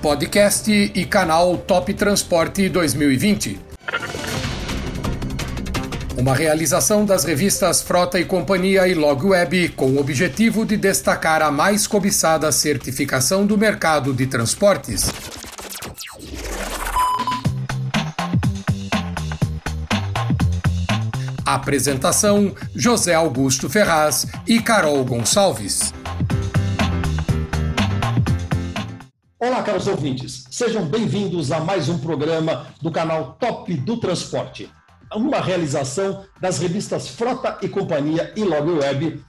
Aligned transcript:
podcast 0.00 0.70
e 0.72 1.04
canal 1.04 1.58
Top 1.58 1.92
Transporte 1.92 2.70
2020. 2.70 3.60
Uma 6.16 6.34
realização 6.34 7.04
das 7.04 7.22
revistas 7.22 7.82
Frota 7.82 8.18
e 8.18 8.24
Companhia 8.24 8.88
e 8.88 8.94
Log 8.94 9.26
Web 9.26 9.68
com 9.70 9.90
o 9.90 10.00
objetivo 10.00 10.64
de 10.64 10.78
destacar 10.78 11.42
a 11.42 11.50
mais 11.50 11.86
cobiçada 11.86 12.50
certificação 12.50 13.44
do 13.44 13.58
mercado 13.58 14.14
de 14.14 14.26
transportes. 14.26 15.12
Apresentação: 21.44 22.54
José 22.74 23.14
Augusto 23.14 23.68
Ferraz 23.68 24.26
e 24.46 24.60
Carol 24.60 25.04
Gonçalves. 25.04 25.92
Olá, 29.42 29.62
caros 29.62 29.86
ouvintes. 29.86 30.44
Sejam 30.50 30.84
bem-vindos 30.84 31.50
a 31.50 31.60
mais 31.60 31.88
um 31.88 31.98
programa 31.98 32.66
do 32.82 32.90
canal 32.90 33.38
Top 33.40 33.74
do 33.74 33.96
Transporte. 33.96 34.70
Uma 35.14 35.40
realização 35.40 36.26
das 36.38 36.58
revistas 36.58 37.08
Frota 37.08 37.56
e 37.62 37.68
Companhia 37.68 38.34
e 38.36 38.44
Log 38.44 38.70
Web 38.70 39.24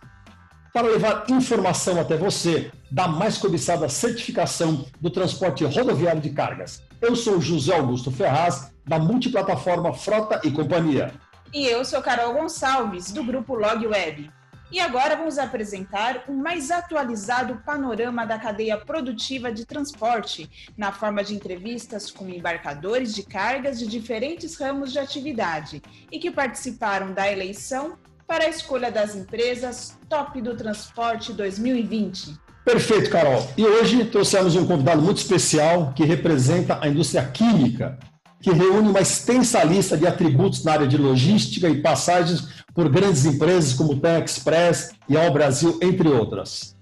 para 0.73 0.89
levar 0.89 1.23
informação 1.29 1.97
até 1.97 2.17
você 2.17 2.69
da 2.91 3.07
mais 3.07 3.37
cobiçada 3.37 3.87
certificação 3.87 4.85
do 4.99 5.09
transporte 5.09 5.63
rodoviário 5.63 6.19
de 6.19 6.31
cargas. 6.31 6.83
Eu 7.01 7.15
sou 7.15 7.39
José 7.39 7.73
Augusto 7.73 8.11
Ferraz, 8.11 8.69
da 8.85 8.99
multiplataforma 8.99 9.93
Frota 9.93 10.41
e 10.43 10.51
Companhia. 10.51 11.13
E 11.53 11.65
eu 11.65 11.85
sou 11.85 12.01
Carol 12.01 12.33
Gonçalves, 12.33 13.13
do 13.13 13.23
grupo 13.23 13.55
Log 13.55 13.87
Web. 13.87 14.29
E 14.71 14.79
agora 14.79 15.17
vamos 15.17 15.37
apresentar 15.37 16.23
um 16.29 16.33
mais 16.33 16.71
atualizado 16.71 17.61
panorama 17.65 18.25
da 18.25 18.39
cadeia 18.39 18.77
produtiva 18.77 19.51
de 19.51 19.65
transporte, 19.65 20.49
na 20.77 20.93
forma 20.93 21.21
de 21.25 21.35
entrevistas 21.35 22.09
com 22.09 22.29
embarcadores 22.29 23.13
de 23.13 23.21
cargas 23.23 23.77
de 23.77 23.85
diferentes 23.85 24.57
ramos 24.57 24.93
de 24.93 24.99
atividade 24.99 25.81
e 26.09 26.17
que 26.17 26.31
participaram 26.31 27.11
da 27.11 27.29
eleição 27.29 27.97
para 28.25 28.45
a 28.45 28.49
escolha 28.49 28.89
das 28.89 29.13
empresas 29.13 29.99
Top 30.07 30.41
do 30.41 30.55
Transporte 30.55 31.33
2020. 31.33 32.39
Perfeito, 32.63 33.09
Carol. 33.09 33.45
E 33.57 33.65
hoje 33.65 34.05
trouxemos 34.05 34.55
um 34.55 34.65
convidado 34.65 35.01
muito 35.01 35.17
especial 35.17 35.91
que 35.93 36.05
representa 36.05 36.79
a 36.81 36.87
indústria 36.87 37.25
química, 37.25 37.99
que 38.41 38.51
reúne 38.51 38.87
uma 38.87 39.01
extensa 39.01 39.63
lista 39.63 39.97
de 39.97 40.07
atributos 40.07 40.63
na 40.63 40.73
área 40.73 40.87
de 40.87 40.97
logística 40.97 41.67
e 41.67 41.81
passagens 41.81 42.60
por 42.73 42.89
grandes 42.89 43.25
empresas 43.25 43.73
como 43.73 43.93
o 43.93 44.23
Express 44.23 44.91
e 45.07 45.17
Ao 45.17 45.31
Brasil, 45.31 45.77
entre 45.81 46.07
outras. 46.07 46.75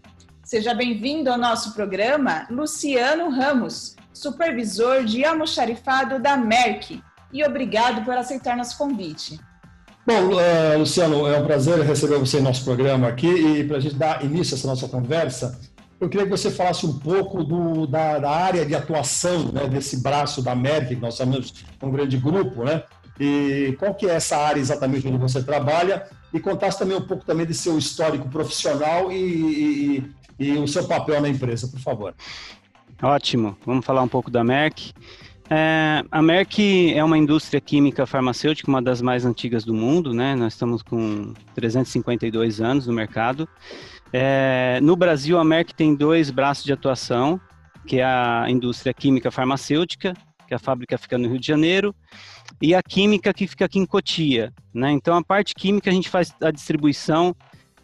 Seja 0.44 0.74
bem-vindo 0.74 1.30
ao 1.30 1.38
nosso 1.38 1.74
programa, 1.74 2.48
Luciano 2.50 3.30
Ramos, 3.30 3.96
supervisor 4.14 5.04
de 5.04 5.24
almoxarifado 5.24 6.20
da 6.20 6.36
Merck, 6.36 7.02
e 7.32 7.44
obrigado 7.44 8.04
por 8.04 8.16
aceitar 8.16 8.58
nosso 8.58 8.78
convite. 8.78 9.40
Bom, 10.06 10.32
uh, 10.34 10.80
Luciano, 10.80 11.28
é 11.28 11.38
um 11.38 11.46
prazer 11.46 11.80
receber 11.82 12.18
você 12.18 12.40
em 12.40 12.42
nosso 12.42 12.64
programa 12.64 13.08
aqui 13.08 13.28
e 13.28 13.64
para 13.64 13.78
a 13.78 13.80
gente 13.80 13.96
dar 13.96 14.26
início 14.26 14.56
a 14.56 14.58
essa 14.58 14.68
nossa 14.68 14.88
conversa, 14.88 15.60
eu 16.00 16.10
queria 16.10 16.26
que 16.26 16.32
você 16.32 16.50
falasse 16.50 16.86
um 16.86 16.98
pouco 16.98 17.44
do, 17.44 17.86
da, 17.86 18.18
da, 18.18 18.32
área 18.32 18.66
de 18.66 18.74
atuação 18.74 19.52
né, 19.52 19.68
desse 19.68 20.02
braço 20.02 20.42
da 20.42 20.56
Merck, 20.56 20.96
que 20.96 21.02
nós 21.02 21.16
chamamos 21.16 21.52
de 21.52 21.66
um 21.84 21.92
grande 21.92 22.18
grupo, 22.18 22.64
né? 22.64 22.84
E 23.20 23.76
qual 23.78 23.94
que 23.94 24.06
é 24.08 24.16
essa 24.16 24.38
área 24.38 24.60
exatamente 24.60 25.08
onde 25.08 25.18
você 25.18 25.44
trabalha 25.44 26.08
e 26.34 26.40
contasse 26.40 26.80
também 26.80 26.96
um 26.96 27.02
pouco 27.02 27.26
também 27.26 27.46
de 27.46 27.54
seu 27.54 27.78
histórico 27.78 28.30
profissional 28.30 29.12
e, 29.12 30.04
e, 30.40 30.48
e 30.52 30.58
o 30.58 30.68
seu 30.68 30.86
papel 30.86 31.20
na 31.22 31.28
empresa, 31.28 31.68
por 31.68 31.80
favor. 31.80 32.16
Ótimo, 33.02 33.58
vamos 33.66 33.86
falar 33.86 34.02
um 34.02 34.08
pouco 34.08 34.30
da 34.30 34.44
Merck. 34.44 34.94
É, 35.50 36.04
a 36.12 36.22
Merck 36.22 36.94
é 36.94 37.04
uma 37.04 37.18
indústria 37.18 37.60
química 37.60 38.06
farmacêutica, 38.06 38.70
uma 38.70 38.82
das 38.82 39.02
mais 39.02 39.26
antigas 39.26 39.66
do 39.66 39.74
mundo, 39.74 40.14
né? 40.14 40.36
Nós 40.36 40.54
estamos 40.54 40.84
com 40.84 41.34
352 41.56 42.62
anos 42.62 42.86
no 42.86 42.94
mercado. 42.94 43.50
É, 44.14 44.80
no 44.82 44.96
Brasil, 44.96 45.40
a 45.40 45.44
Merck 45.44 45.74
tem 45.74 45.96
dois 45.96 46.30
braços 46.30 46.64
de 46.64 46.74
atuação, 46.74 47.40
que 47.88 48.00
é 48.00 48.04
a 48.04 48.46
indústria 48.48 48.94
química 48.94 49.32
farmacêutica, 49.32 50.14
que 50.50 50.56
a 50.56 50.60
fábrica 50.60 50.98
fica 50.98 51.16
no 51.16 51.30
Rio 51.30 51.40
de 51.40 51.46
Janeiro, 51.46 51.96
e 52.60 52.74
a 52.74 52.82
química 52.82 53.32
que 53.32 53.46
fica 53.46 53.66
aqui 53.66 53.78
em 53.78 53.86
Cotia. 53.86 54.52
Né? 54.74 54.92
Então, 54.92 55.16
a 55.16 55.24
parte 55.24 55.54
química 55.54 55.92
a 55.92 55.94
gente 55.94 56.10
faz 56.10 56.34
a 56.42 56.50
distribuição 56.50 57.36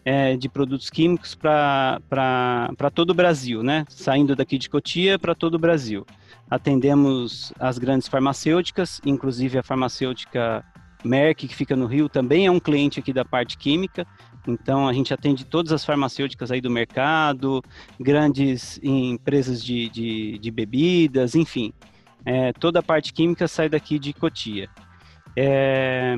é, 0.03 0.35
de 0.35 0.49
produtos 0.49 0.89
químicos 0.89 1.35
para 1.35 2.91
todo 2.93 3.11
o 3.11 3.13
Brasil, 3.13 3.61
né? 3.61 3.85
saindo 3.87 4.35
daqui 4.35 4.57
de 4.57 4.67
Cotia 4.67 5.19
para 5.19 5.35
todo 5.35 5.53
o 5.53 5.59
Brasil. 5.59 6.05
Atendemos 6.49 7.53
as 7.59 7.77
grandes 7.77 8.07
farmacêuticas, 8.07 8.99
inclusive 9.05 9.59
a 9.59 9.63
farmacêutica 9.63 10.65
Merck, 11.03 11.47
que 11.47 11.55
fica 11.55 11.75
no 11.75 11.85
Rio, 11.85 12.09
também 12.09 12.47
é 12.47 12.51
um 12.51 12.59
cliente 12.59 12.99
aqui 12.99 13.13
da 13.13 13.23
parte 13.23 13.57
química. 13.57 14.07
Então, 14.47 14.87
a 14.87 14.93
gente 14.93 15.13
atende 15.13 15.45
todas 15.45 15.71
as 15.71 15.85
farmacêuticas 15.85 16.51
aí 16.51 16.61
do 16.61 16.69
mercado, 16.69 17.63
grandes 17.99 18.79
empresas 18.83 19.63
de, 19.63 19.87
de, 19.89 20.37
de 20.39 20.51
bebidas, 20.51 21.35
enfim. 21.35 21.71
É, 22.25 22.51
toda 22.53 22.79
a 22.79 22.83
parte 22.83 23.13
química 23.13 23.47
sai 23.47 23.69
daqui 23.69 23.99
de 23.99 24.11
Cotia. 24.11 24.67
É, 25.37 26.15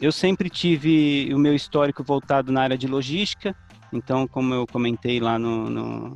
eu 0.00 0.10
sempre 0.10 0.48
tive 0.48 1.32
o 1.34 1.38
meu 1.38 1.54
histórico 1.54 2.02
voltado 2.02 2.50
na 2.50 2.62
área 2.62 2.78
de 2.78 2.86
logística, 2.86 3.54
então, 3.92 4.26
como 4.26 4.54
eu 4.54 4.66
comentei 4.66 5.18
lá 5.20 5.38
no, 5.38 5.68
no, 5.68 6.14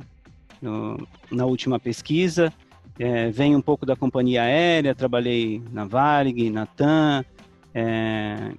no 0.61 1.07
na 1.31 1.45
última 1.45 1.79
pesquisa, 1.79 2.53
é, 2.97 3.31
venho 3.31 3.57
um 3.57 3.61
pouco 3.61 3.85
da 3.85 3.95
companhia 3.95 4.43
aérea, 4.43 4.93
trabalhei 4.93 5.61
na 5.71 5.85
Varig, 5.85 6.49
na 6.49 6.65
TAM, 6.65 7.25
é, 7.73 8.53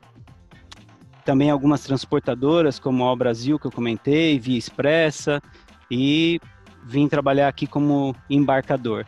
também 1.24 1.50
algumas 1.50 1.82
transportadoras, 1.82 2.78
como 2.78 3.08
a 3.08 3.16
Brasil, 3.16 3.58
que 3.58 3.66
eu 3.66 3.72
comentei, 3.72 4.38
Via 4.38 4.58
Expressa, 4.58 5.40
e 5.90 6.40
vim 6.84 7.08
trabalhar 7.08 7.48
aqui 7.48 7.66
como 7.66 8.14
embarcador. 8.28 9.06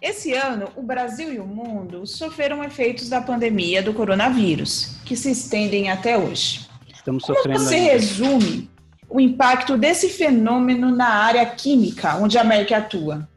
Esse 0.00 0.32
ano, 0.32 0.68
o 0.76 0.82
Brasil 0.82 1.32
e 1.32 1.38
o 1.38 1.46
mundo 1.46 2.06
sofreram 2.06 2.62
efeitos 2.62 3.08
da 3.08 3.20
pandemia 3.20 3.82
do 3.82 3.94
coronavírus, 3.94 4.96
que 5.04 5.16
se 5.16 5.30
estendem 5.30 5.90
até 5.90 6.16
hoje. 6.18 6.68
Estamos 6.92 7.24
Como 7.24 7.36
sofrendo 7.36 7.60
você 7.60 7.74
ainda. 7.74 7.92
resume 7.92 8.70
o 9.08 9.20
impacto 9.20 9.76
desse 9.76 10.08
fenômeno 10.08 10.94
na 10.94 11.08
área 11.08 11.46
química, 11.46 12.16
onde 12.16 12.36
a 12.36 12.44
Merck 12.44 12.74
atua? 12.74 13.28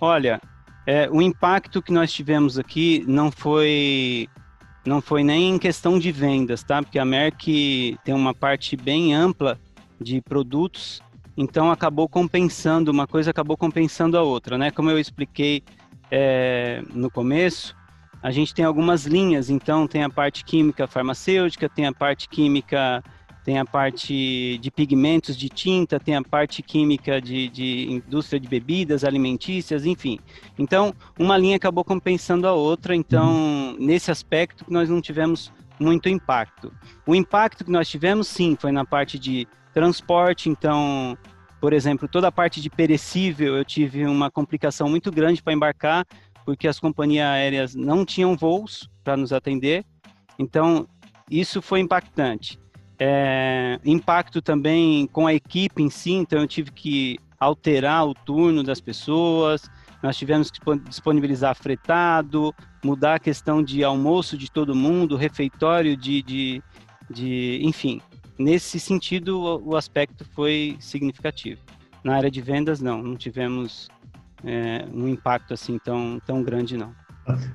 Olha, 0.00 0.40
é, 0.86 1.08
o 1.10 1.20
impacto 1.20 1.82
que 1.82 1.92
nós 1.92 2.12
tivemos 2.12 2.58
aqui 2.58 3.04
não 3.06 3.30
foi 3.30 4.28
não 4.84 5.00
foi 5.00 5.24
nem 5.24 5.50
em 5.54 5.58
questão 5.58 5.98
de 5.98 6.12
vendas, 6.12 6.62
tá? 6.62 6.80
Porque 6.80 6.98
a 6.98 7.04
Merck 7.04 7.98
tem 8.04 8.14
uma 8.14 8.32
parte 8.32 8.76
bem 8.76 9.12
ampla 9.14 9.58
de 10.00 10.20
produtos, 10.20 11.02
então 11.36 11.70
acabou 11.70 12.08
compensando, 12.08 12.90
uma 12.90 13.06
coisa 13.06 13.30
acabou 13.30 13.56
compensando 13.56 14.16
a 14.16 14.22
outra, 14.22 14.56
né? 14.56 14.70
Como 14.70 14.90
eu 14.90 14.98
expliquei 14.98 15.62
é, 16.10 16.82
no 16.92 17.10
começo, 17.10 17.76
a 18.22 18.30
gente 18.30 18.54
tem 18.54 18.64
algumas 18.64 19.04
linhas, 19.04 19.50
então 19.50 19.86
tem 19.86 20.02
a 20.02 20.10
parte 20.10 20.44
química 20.44 20.86
farmacêutica, 20.86 21.68
tem 21.68 21.86
a 21.86 21.92
parte 21.92 22.28
química 22.28 23.02
tem 23.46 23.60
a 23.60 23.64
parte 23.64 24.58
de 24.58 24.70
pigmentos 24.72 25.36
de 25.36 25.48
tinta, 25.48 26.00
tem 26.00 26.16
a 26.16 26.22
parte 26.22 26.64
química 26.64 27.20
de, 27.20 27.48
de, 27.48 27.86
indústria 27.92 28.40
de 28.40 28.48
bebidas 28.48 29.04
alimentícias, 29.04 29.86
enfim. 29.86 30.18
Então, 30.58 30.92
uma 31.16 31.38
linha 31.38 31.54
acabou 31.54 31.84
compensando 31.84 32.48
a 32.48 32.52
outra, 32.52 32.92
então, 32.92 33.30
uhum. 33.30 33.76
nesse 33.78 34.10
aspecto, 34.10 34.64
nós 34.68 34.90
não 34.90 35.00
tivemos 35.00 35.52
muito 35.78 36.08
impacto. 36.08 36.72
O 37.06 37.14
impacto 37.14 37.64
que 37.64 37.70
nós 37.70 37.88
tivemos, 37.88 38.28
sim, 38.28 38.56
foi 38.58 38.72
na 38.72 38.84
parte 38.84 39.18
de 39.18 39.46
transporte, 39.72 40.48
então, 40.48 41.16
por 41.60 41.72
exemplo, 41.72 42.08
toda 42.08 42.28
a 42.28 42.32
parte 42.32 42.60
de 42.60 42.70
perecível, 42.70 43.56
eu 43.56 43.64
tive 43.64 44.06
uma 44.06 44.30
complicação 44.30 44.88
muito 44.88 45.10
grande 45.10 45.42
para 45.42 45.52
embarcar, 45.52 46.06
porque 46.44 46.68
as 46.68 46.80
companhias 46.80 47.26
aéreas 47.26 47.74
não 47.74 48.04
tinham 48.04 48.36
voos 48.36 48.88
para 49.04 49.16
nos 49.16 49.32
atender, 49.32 49.84
então, 50.38 50.86
isso 51.30 51.60
foi 51.60 51.80
impactante. 51.80 52.58
É, 52.98 53.78
impacto 53.84 54.40
também 54.40 55.06
com 55.08 55.26
a 55.26 55.34
equipe 55.34 55.82
em 55.82 55.90
si, 55.90 56.12
então 56.12 56.40
eu 56.40 56.46
tive 56.46 56.70
que 56.70 57.18
alterar 57.38 58.06
o 58.06 58.14
turno 58.14 58.62
das 58.62 58.80
pessoas, 58.80 59.70
nós 60.02 60.16
tivemos 60.16 60.50
que 60.50 60.60
disponibilizar 60.88 61.54
fretado, 61.54 62.54
mudar 62.86 63.16
a 63.16 63.18
questão 63.18 63.62
de 63.62 63.82
almoço 63.82 64.38
de 64.38 64.48
todo 64.48 64.74
mundo, 64.74 65.16
refeitório 65.16 65.96
de, 65.96 66.22
de, 66.22 66.62
de 67.10 67.58
enfim. 67.62 68.00
Nesse 68.38 68.78
sentido, 68.78 69.40
o, 69.40 69.70
o 69.70 69.76
aspecto 69.76 70.24
foi 70.24 70.76
significativo. 70.78 71.60
Na 72.04 72.14
área 72.14 72.30
de 72.30 72.40
vendas, 72.40 72.80
não, 72.80 73.02
não 73.02 73.16
tivemos 73.16 73.88
é, 74.44 74.86
um 74.92 75.08
impacto 75.08 75.52
assim 75.52 75.78
tão, 75.78 76.20
tão 76.24 76.42
grande, 76.44 76.76
não. 76.76 76.94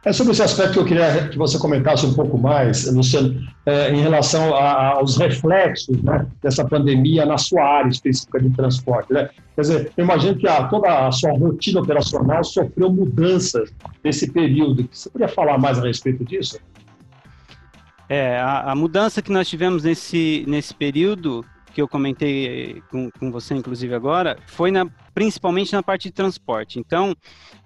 É 0.03 0.11
sobre 0.11 0.33
esse 0.33 0.43
aspecto 0.43 0.73
que 0.73 0.79
eu 0.79 0.85
queria 0.85 1.29
que 1.29 1.37
você 1.37 1.57
comentasse 1.57 2.05
um 2.05 2.13
pouco 2.13 2.37
mais, 2.37 2.91
Luciano, 2.91 3.41
é, 3.65 3.91
em 3.91 4.01
relação 4.01 4.53
a, 4.53 4.95
aos 4.95 5.15
reflexos 5.15 6.01
né, 6.03 6.27
dessa 6.43 6.67
pandemia 6.67 7.25
na 7.25 7.37
sua 7.37 7.63
área 7.63 7.89
específica 7.89 8.41
de 8.41 8.49
transporte. 8.49 9.13
Né? 9.13 9.29
Quer 9.55 9.61
dizer, 9.61 9.91
eu 9.95 10.03
imagino 10.03 10.35
que 10.35 10.47
a, 10.47 10.67
toda 10.67 11.07
a 11.07 11.11
sua 11.11 11.31
rotina 11.31 11.79
operacional 11.79 12.43
sofreu 12.43 12.91
mudanças 12.91 13.71
nesse 14.03 14.29
período. 14.31 14.89
Você 14.91 15.09
poderia 15.09 15.33
falar 15.33 15.57
mais 15.57 15.79
a 15.79 15.83
respeito 15.83 16.25
disso? 16.25 16.59
É, 18.09 18.39
a, 18.39 18.71
a 18.71 18.75
mudança 18.75 19.21
que 19.21 19.31
nós 19.31 19.47
tivemos 19.47 19.85
nesse, 19.85 20.43
nesse 20.47 20.73
período 20.73 21.45
que 21.73 21.81
eu 21.81 21.87
comentei 21.87 22.81
com, 22.89 23.09
com 23.11 23.31
você, 23.31 23.55
inclusive 23.55 23.93
agora, 23.93 24.37
foi 24.47 24.71
na, 24.71 24.85
principalmente 25.13 25.73
na 25.73 25.81
parte 25.81 26.09
de 26.09 26.11
transporte. 26.11 26.79
Então, 26.79 27.15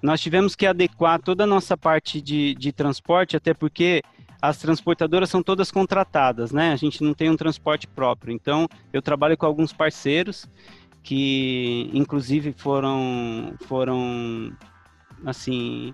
nós 0.02 0.22
tivemos 0.22 0.56
que 0.56 0.66
adequar 0.66 1.22
toda 1.22 1.44
a 1.44 1.48
nossa 1.48 1.76
parte 1.76 2.22
de, 2.22 2.56
de 2.56 2.72
transporte, 2.72 3.36
até 3.36 3.54
porque 3.54 4.02
as 4.42 4.58
transportadoras 4.58 5.30
são 5.30 5.42
todas 5.42 5.72
contratadas, 5.72 6.52
né? 6.52 6.72
A 6.72 6.76
gente 6.76 7.04
não 7.04 7.14
tem 7.14 7.30
um 7.30 7.36
transporte 7.36 7.88
próprio. 7.88 8.34
Então, 8.34 8.68
eu 8.94 9.02
trabalho 9.02 9.38
com 9.38 9.46
alguns 9.46 9.74
parceiros 9.74 10.48
que, 11.02 11.90
inclusive, 11.94 12.54
foram, 12.54 13.56
foram 13.68 14.56
assim, 15.26 15.94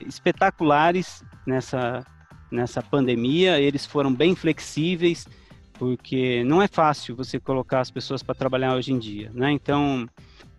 espetaculares 0.00 1.24
nessa, 1.46 2.04
nessa 2.50 2.82
pandemia. 2.82 3.58
Eles 3.58 3.86
foram 3.86 4.12
bem 4.12 4.34
flexíveis 4.34 5.26
porque 5.82 6.44
não 6.44 6.62
é 6.62 6.68
fácil 6.68 7.16
você 7.16 7.40
colocar 7.40 7.80
as 7.80 7.90
pessoas 7.90 8.22
para 8.22 8.36
trabalhar 8.36 8.76
hoje 8.76 8.92
em 8.92 9.00
dia, 9.00 9.32
né? 9.34 9.50
Então, 9.50 10.08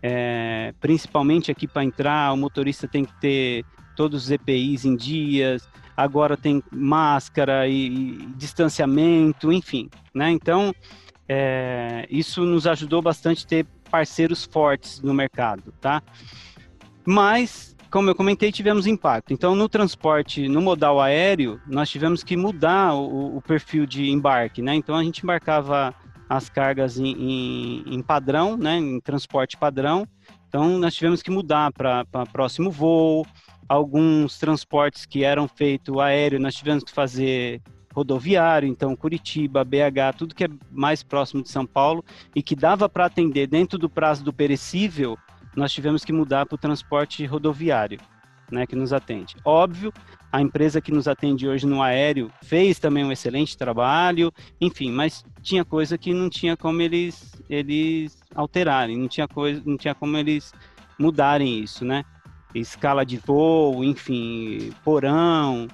é, 0.02 0.74
principalmente 0.78 1.50
aqui 1.50 1.66
para 1.66 1.82
entrar, 1.82 2.30
o 2.30 2.36
motorista 2.36 2.86
tem 2.86 3.06
que 3.06 3.20
ter 3.20 3.64
todos 3.96 4.24
os 4.24 4.30
EPIs 4.30 4.84
em 4.84 4.94
dias, 4.94 5.66
agora 5.96 6.36
tem 6.36 6.62
máscara 6.70 7.66
e, 7.66 7.86
e 7.86 8.26
distanciamento, 8.36 9.50
enfim, 9.50 9.88
né? 10.14 10.30
Então, 10.30 10.74
é, 11.26 12.06
isso 12.10 12.42
nos 12.44 12.66
ajudou 12.66 13.00
bastante 13.00 13.46
ter 13.46 13.64
parceiros 13.90 14.44
fortes 14.44 15.00
no 15.00 15.14
mercado, 15.14 15.72
tá? 15.80 16.02
Mas 17.02 17.73
como 17.94 18.10
eu 18.10 18.14
comentei, 18.16 18.50
tivemos 18.50 18.88
impacto. 18.88 19.32
Então, 19.32 19.54
no 19.54 19.68
transporte, 19.68 20.48
no 20.48 20.60
modal 20.60 21.00
aéreo, 21.00 21.60
nós 21.64 21.88
tivemos 21.88 22.24
que 22.24 22.36
mudar 22.36 22.92
o, 22.92 23.36
o 23.36 23.40
perfil 23.40 23.86
de 23.86 24.10
embarque, 24.10 24.60
né? 24.60 24.74
Então, 24.74 24.96
a 24.96 25.04
gente 25.04 25.22
embarcava 25.22 25.94
as 26.28 26.48
cargas 26.48 26.98
em, 26.98 27.12
em, 27.12 27.84
em 27.94 28.02
padrão, 28.02 28.56
né? 28.56 28.78
Em 28.78 28.98
transporte 28.98 29.56
padrão. 29.56 30.08
Então, 30.48 30.76
nós 30.76 30.92
tivemos 30.92 31.22
que 31.22 31.30
mudar 31.30 31.72
para 31.72 32.04
próximo 32.32 32.68
voo. 32.68 33.24
Alguns 33.68 34.40
transportes 34.40 35.06
que 35.06 35.22
eram 35.22 35.46
feitos 35.46 35.96
aéreo, 35.96 36.40
nós 36.40 36.56
tivemos 36.56 36.82
que 36.82 36.90
fazer 36.90 37.62
rodoviário, 37.94 38.68
então 38.68 38.96
Curitiba, 38.96 39.64
BH, 39.64 40.18
tudo 40.18 40.34
que 40.34 40.44
é 40.44 40.48
mais 40.68 41.04
próximo 41.04 41.44
de 41.44 41.48
São 41.48 41.64
Paulo 41.64 42.04
e 42.34 42.42
que 42.42 42.56
dava 42.56 42.88
para 42.88 43.06
atender 43.06 43.46
dentro 43.46 43.78
do 43.78 43.88
prazo 43.88 44.24
do 44.24 44.32
perecível, 44.32 45.16
nós 45.56 45.72
tivemos 45.72 46.04
que 46.04 46.12
mudar 46.12 46.46
para 46.46 46.54
o 46.54 46.58
transporte 46.58 47.24
rodoviário, 47.24 47.98
né, 48.50 48.66
que 48.66 48.76
nos 48.76 48.92
atende. 48.92 49.36
Óbvio, 49.44 49.92
a 50.30 50.40
empresa 50.40 50.80
que 50.80 50.92
nos 50.92 51.08
atende 51.08 51.48
hoje 51.48 51.66
no 51.66 51.82
aéreo 51.82 52.30
fez 52.42 52.78
também 52.78 53.04
um 53.04 53.12
excelente 53.12 53.56
trabalho, 53.56 54.32
enfim, 54.60 54.90
mas 54.90 55.24
tinha 55.42 55.64
coisa 55.64 55.96
que 55.96 56.12
não 56.12 56.28
tinha 56.28 56.56
como 56.56 56.82
eles 56.82 57.32
eles 57.48 58.18
alterarem, 58.34 58.96
não 58.96 59.08
tinha 59.08 59.28
coisa, 59.28 59.62
não 59.64 59.76
tinha 59.76 59.94
como 59.94 60.16
eles 60.16 60.52
mudarem 60.98 61.60
isso, 61.60 61.84
né? 61.84 62.04
Escala 62.54 63.04
de 63.04 63.16
voo, 63.16 63.82
enfim, 63.84 64.72
porão. 64.84 65.68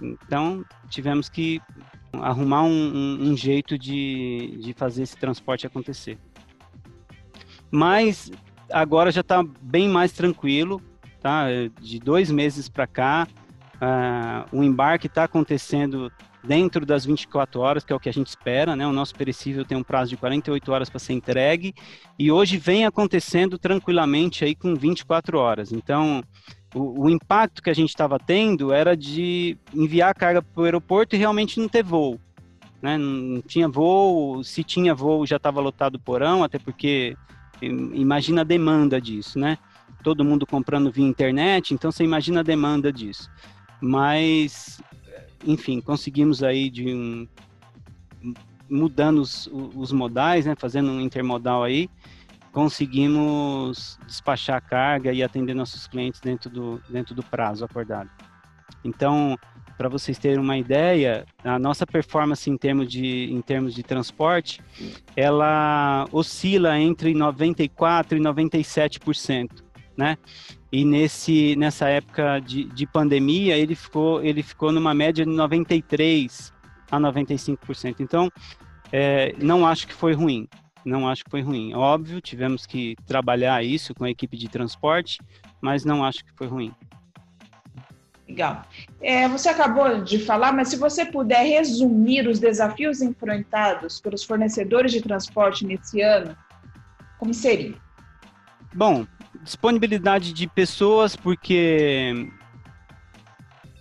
Então, 0.00 0.64
tivemos 0.88 1.28
que 1.28 1.60
arrumar 2.14 2.64
um, 2.64 2.68
um, 2.68 3.30
um 3.30 3.36
jeito 3.36 3.78
de, 3.78 4.58
de 4.60 4.72
fazer 4.72 5.02
esse 5.02 5.16
transporte 5.16 5.66
acontecer. 5.66 6.18
Mas 7.70 8.30
agora 8.72 9.12
já 9.12 9.20
está 9.20 9.44
bem 9.60 9.88
mais 9.88 10.12
tranquilo, 10.12 10.80
tá? 11.20 11.46
De 11.80 11.98
dois 11.98 12.30
meses 12.30 12.68
para 12.68 12.86
cá, 12.86 13.28
uh, 13.76 14.56
o 14.56 14.62
embarque 14.62 15.06
está 15.06 15.24
acontecendo 15.24 16.10
dentro 16.44 16.84
das 16.84 17.04
24 17.04 17.60
horas, 17.60 17.84
que 17.84 17.92
é 17.92 17.96
o 17.96 18.00
que 18.00 18.08
a 18.08 18.12
gente 18.12 18.26
espera, 18.26 18.74
né? 18.74 18.86
O 18.86 18.92
nosso 18.92 19.14
perecível 19.14 19.64
tem 19.64 19.78
um 19.78 19.82
prazo 19.82 20.10
de 20.10 20.16
48 20.16 20.72
horas 20.72 20.90
para 20.90 20.98
ser 20.98 21.12
entregue 21.12 21.74
e 22.18 22.32
hoje 22.32 22.56
vem 22.56 22.84
acontecendo 22.84 23.58
tranquilamente 23.58 24.44
aí 24.44 24.54
com 24.54 24.74
24 24.74 25.38
horas. 25.38 25.72
Então, 25.72 26.22
o, 26.74 27.04
o 27.04 27.10
impacto 27.10 27.62
que 27.62 27.70
a 27.70 27.74
gente 27.74 27.90
estava 27.90 28.18
tendo 28.18 28.72
era 28.72 28.96
de 28.96 29.56
enviar 29.72 30.10
a 30.10 30.14
carga 30.14 30.42
para 30.42 30.60
o 30.60 30.64
aeroporto 30.64 31.14
e 31.14 31.18
realmente 31.18 31.60
não 31.60 31.68
ter 31.68 31.84
voo. 31.84 32.18
Né? 32.80 32.98
Não 32.98 33.40
tinha 33.42 33.68
voo, 33.68 34.42
se 34.42 34.64
tinha 34.64 34.94
voo 34.94 35.24
já 35.24 35.36
estava 35.36 35.60
lotado 35.60 35.94
o 35.94 36.00
porão, 36.00 36.42
até 36.42 36.58
porque 36.58 37.16
imagina 37.66 38.40
a 38.40 38.44
demanda 38.44 39.00
disso, 39.00 39.38
né? 39.38 39.58
Todo 40.02 40.24
mundo 40.24 40.46
comprando 40.46 40.90
via 40.90 41.06
internet, 41.06 41.72
então 41.72 41.92
você 41.92 42.04
imagina 42.04 42.40
a 42.40 42.42
demanda 42.42 42.92
disso. 42.92 43.30
Mas, 43.80 44.80
enfim, 45.46 45.80
conseguimos 45.80 46.42
aí 46.42 46.68
de 46.68 46.94
um, 46.94 47.28
mudando 48.68 49.18
os, 49.18 49.48
os 49.52 49.92
modais, 49.92 50.46
né? 50.46 50.54
Fazendo 50.56 50.90
um 50.90 51.00
intermodal 51.00 51.62
aí, 51.62 51.88
conseguimos 52.52 53.98
despachar 54.06 54.56
a 54.56 54.60
carga 54.60 55.12
e 55.12 55.22
atender 55.22 55.54
nossos 55.54 55.86
clientes 55.86 56.20
dentro 56.20 56.50
do, 56.50 56.80
dentro 56.88 57.14
do 57.14 57.22
prazo 57.22 57.64
acordado. 57.64 58.10
Então, 58.84 59.38
para 59.76 59.88
vocês 59.88 60.18
terem 60.18 60.38
uma 60.38 60.56
ideia, 60.56 61.24
a 61.44 61.58
nossa 61.58 61.86
performance 61.86 62.48
em 62.48 62.56
termos 62.56 62.88
de, 62.88 63.32
em 63.32 63.40
termos 63.40 63.74
de 63.74 63.82
transporte, 63.82 64.60
ela 65.16 66.06
oscila 66.12 66.78
entre 66.78 67.12
94% 67.12 68.12
e 68.12 68.20
97%, 68.20 69.62
né? 69.96 70.16
E 70.70 70.84
nesse, 70.84 71.54
nessa 71.56 71.88
época 71.88 72.40
de, 72.40 72.64
de 72.64 72.86
pandemia, 72.86 73.56
ele 73.56 73.74
ficou, 73.74 74.22
ele 74.22 74.42
ficou 74.42 74.72
numa 74.72 74.94
média 74.94 75.24
de 75.24 75.30
93% 75.30 76.52
a 76.90 76.98
95%. 76.98 77.96
Então, 78.00 78.30
é, 78.90 79.34
não 79.38 79.66
acho 79.66 79.86
que 79.86 79.92
foi 79.94 80.14
ruim. 80.14 80.48
Não 80.84 81.08
acho 81.08 81.24
que 81.24 81.30
foi 81.30 81.42
ruim. 81.42 81.74
Óbvio, 81.74 82.20
tivemos 82.20 82.66
que 82.66 82.96
trabalhar 83.06 83.62
isso 83.64 83.94
com 83.94 84.04
a 84.04 84.10
equipe 84.10 84.36
de 84.36 84.48
transporte, 84.48 85.18
mas 85.60 85.84
não 85.84 86.04
acho 86.04 86.24
que 86.24 86.32
foi 86.34 86.46
ruim. 86.46 86.72
Legal. 88.32 88.62
É, 89.02 89.28
você 89.28 89.50
acabou 89.50 90.02
de 90.02 90.18
falar, 90.18 90.52
mas 90.52 90.68
se 90.68 90.76
você 90.76 91.04
puder 91.04 91.44
resumir 91.44 92.26
os 92.26 92.38
desafios 92.38 93.02
enfrentados 93.02 94.00
pelos 94.00 94.24
fornecedores 94.24 94.90
de 94.90 95.02
transporte 95.02 95.66
nesse 95.66 96.00
ano, 96.00 96.34
como 97.18 97.34
seria? 97.34 97.74
Bom, 98.72 99.06
disponibilidade 99.42 100.32
de 100.32 100.46
pessoas, 100.46 101.14
porque 101.14 102.26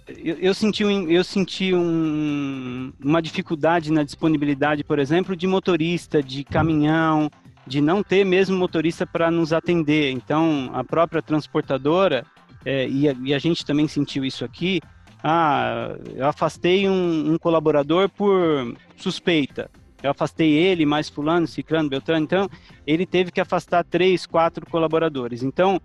eu, 0.06 0.36
eu 0.36 0.54
senti, 0.54 0.84
um, 0.84 1.10
eu 1.10 1.24
senti 1.24 1.74
um, 1.74 2.92
uma 3.02 3.22
dificuldade 3.22 3.90
na 3.90 4.04
disponibilidade, 4.04 4.84
por 4.84 5.00
exemplo, 5.00 5.34
de 5.34 5.48
motorista, 5.48 6.22
de 6.22 6.44
caminhão, 6.44 7.32
de 7.66 7.80
não 7.80 8.04
ter 8.04 8.26
mesmo 8.26 8.58
motorista 8.58 9.08
para 9.08 9.32
nos 9.32 9.54
atender. 9.54 10.12
Então, 10.12 10.70
a 10.74 10.84
própria 10.84 11.22
transportadora 11.22 12.26
é, 12.66 12.88
e, 12.88 13.10
a, 13.10 13.16
e, 13.24 13.34
a, 13.34 13.40
gente 13.40 13.66
também 13.66 13.88
sentiu 13.88 14.24
isso 14.24 14.46
aqui. 14.46 14.82
Ah, 15.24 15.96
eu 16.16 16.28
afastei 16.28 16.88
um, 16.90 17.34
um, 17.34 17.38
colaborador 17.38 18.10
por 18.10 18.76
suspeita. 18.96 19.70
Eu 20.02 20.12
afastei 20.12 20.52
ele, 20.54 20.86
mais 20.86 21.10
fulano, 21.10 21.48
ciclano, 21.48 21.90
beltrano. 21.90 22.24
Então, 22.24 22.50
ele 22.88 23.06
teve 23.06 23.32
que 23.32 23.40
afastar 23.40 23.84
três, 23.84 24.26
quatro 24.26 24.66
colaboradores. 24.66 25.44
Então, 25.44 25.80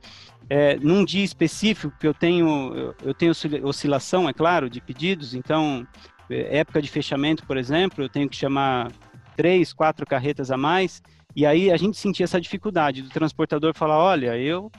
é, 0.48 0.76
num 0.76 1.04
dia 1.04 1.24
específico, 1.24 1.94
que 1.98 2.06
eu 2.06 2.14
tenho, 2.14 2.94
eu, 3.04 3.12
tenho 3.12 3.32
oscilação, 3.62 4.28
é 4.28 4.32
claro, 4.32 4.70
de 4.70 4.80
pedidos. 4.80 5.34
Então, 5.34 5.86
é, 6.30 6.58
época 6.58 6.80
de 6.80 6.88
fechamento, 6.88 7.46
por 7.46 7.56
exemplo, 7.58 8.02
eu 8.02 8.08
tenho 8.08 8.28
que 8.28 8.36
chamar 8.36 8.90
três, 9.36 9.72
quatro 9.72 10.06
carretas 10.06 10.50
a 10.50 10.56
mais. 10.56 11.02
E 11.34 11.44
aí 11.44 11.70
a 11.70 11.76
gente 11.76 11.98
sentia 11.98 12.24
essa 12.24 12.40
dificuldade 12.40 13.02
do 13.02 13.10
transportador 13.10 13.74
falar, 13.74 13.98
olha, 13.98 14.38
eu 14.38 14.72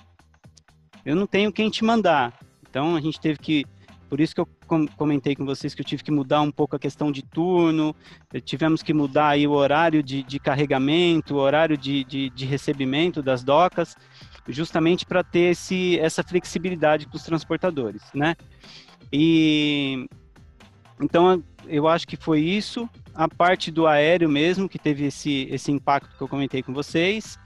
eu 1.07 1.15
não 1.15 1.25
tenho 1.25 1.53
quem 1.53 1.69
te 1.69 1.85
mandar. 1.85 2.37
Então 2.69 2.93
a 2.93 2.99
gente 2.99 3.17
teve 3.17 3.39
que, 3.39 3.65
por 4.09 4.19
isso 4.19 4.35
que 4.35 4.41
eu 4.41 4.47
comentei 4.97 5.37
com 5.37 5.45
vocês 5.45 5.73
que 5.73 5.79
eu 5.79 5.85
tive 5.85 6.03
que 6.03 6.11
mudar 6.11 6.41
um 6.41 6.51
pouco 6.51 6.75
a 6.75 6.79
questão 6.79 7.13
de 7.13 7.23
turno, 7.23 7.95
eh, 8.33 8.41
tivemos 8.41 8.83
que 8.83 8.93
mudar 8.93 9.29
aí 9.29 9.47
o 9.47 9.51
horário 9.51 10.03
de, 10.03 10.21
de 10.21 10.37
carregamento, 10.37 11.35
o 11.35 11.37
horário 11.37 11.77
de, 11.77 12.03
de, 12.03 12.29
de 12.29 12.45
recebimento 12.45 13.23
das 13.23 13.41
docas, 13.41 13.95
justamente 14.49 15.05
para 15.05 15.23
ter 15.23 15.51
esse, 15.51 15.97
essa 15.97 16.21
flexibilidade 16.21 17.07
com 17.07 17.15
os 17.15 17.23
transportadores, 17.23 18.01
né? 18.13 18.35
E 19.11 20.09
então 21.01 21.41
eu 21.67 21.87
acho 21.87 22.05
que 22.05 22.17
foi 22.17 22.41
isso, 22.41 22.89
a 23.15 23.29
parte 23.29 23.71
do 23.71 23.87
aéreo 23.87 24.27
mesmo 24.27 24.67
que 24.67 24.77
teve 24.77 25.05
esse, 25.05 25.47
esse 25.49 25.71
impacto 25.71 26.17
que 26.17 26.21
eu 26.21 26.27
comentei 26.27 26.61
com 26.61 26.73
vocês. 26.73 27.39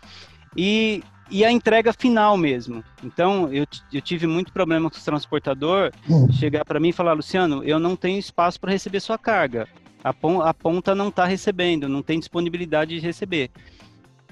E 0.58 1.04
e 1.32 1.46
a 1.46 1.52
entrega 1.52 1.94
final 1.94 2.36
mesmo. 2.36 2.84
Então, 3.04 3.52
eu, 3.54 3.66
eu 3.92 4.02
tive 4.02 4.28
muito 4.28 4.52
problema 4.52 4.90
com 4.90 4.98
o 4.98 5.02
transportador 5.02 5.92
hum. 6.10 6.32
chegar 6.32 6.66
para 6.66 6.80
mim 6.80 6.90
e 6.90 6.94
falar, 6.94 7.14
Luciano, 7.14 7.64
eu 7.64 7.80
não 7.80 7.96
tenho 7.96 8.20
espaço 8.20 8.60
para 8.60 8.72
receber 8.72 9.00
sua 9.00 9.18
carga. 9.18 9.68
A, 10.04 10.14
pon 10.14 10.42
a 10.42 10.54
ponta 10.54 10.94
não 10.94 11.08
está 11.08 11.26
recebendo, 11.26 11.88
não 11.88 12.02
tem 12.02 12.20
disponibilidade 12.20 13.00
de 13.00 13.06
receber. 13.06 13.50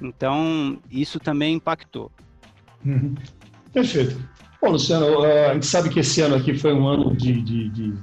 Então, 0.01 0.77
isso 0.91 1.19
também 1.19 1.55
impactou. 1.55 2.11
Uhum. 2.85 3.15
Perfeito. 3.71 4.19
Bom, 4.61 4.71
Luciano, 4.71 5.23
a 5.23 5.53
gente 5.53 5.65
sabe 5.65 5.89
que 5.89 6.01
esse 6.01 6.21
ano 6.21 6.35
aqui 6.35 6.53
foi 6.53 6.73
um 6.73 6.85
ano 6.85 7.15
de, 7.15 7.41
de, 7.41 7.69
de 7.69 7.93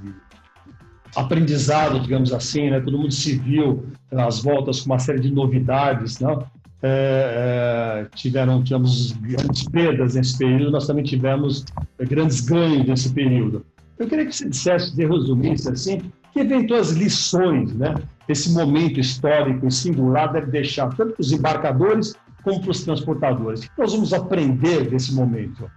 aprendizado, 1.15 1.99
digamos 1.99 2.33
assim, 2.33 2.69
né? 2.69 2.79
Todo 2.79 2.97
mundo 2.97 3.13
se 3.13 3.37
viu 3.37 3.85
nas 4.11 4.41
voltas 4.41 4.81
com 4.81 4.87
uma 4.87 4.99
série 4.99 5.19
de 5.19 5.31
novidades, 5.31 6.19
não? 6.19 6.45
É, 6.83 8.05
é, 8.05 8.15
tiveram 8.15 8.63
tivemos 8.63 9.11
grandes 9.13 9.63
perdas 9.63 10.13
nesse 10.13 10.37
período, 10.37 10.71
nós 10.71 10.85
também 10.85 11.03
tivemos 11.03 11.65
é, 11.97 12.05
grandes 12.05 12.39
ganhos 12.41 12.85
nesse 12.85 13.11
período. 13.13 13.65
Eu 13.97 14.07
queria 14.07 14.25
que 14.27 14.35
você 14.35 14.47
dissesse, 14.47 14.95
de 14.95 15.05
resumisse 15.05 15.67
assim, 15.69 16.11
que 16.31 16.39
eventuais 16.39 16.91
lições, 16.91 17.73
né? 17.73 17.95
Esse 18.29 18.51
momento 18.51 18.99
histórico 18.99 19.65
e 19.65 19.71
singular 19.71 20.31
deve 20.31 20.51
deixar 20.51 20.93
tanto 20.95 21.13
para 21.13 21.21
os 21.21 21.31
embarcadores 21.31 22.13
como 22.43 22.61
para 22.61 22.71
os 22.71 22.83
transportadores. 22.83 23.61
O 23.61 23.63
que 23.63 23.81
nós 23.81 23.93
vamos 23.93 24.13
aprender 24.13 24.87
desse 24.89 25.13
momento? 25.15 25.69